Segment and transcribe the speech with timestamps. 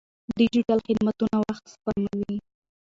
[0.37, 2.35] ډیجیټل خدمتونه وخت سپموي.